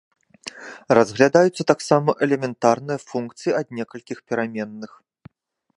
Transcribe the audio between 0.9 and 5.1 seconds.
Разглядаюцца таксама элементарныя функцыі ад некалькіх пераменных.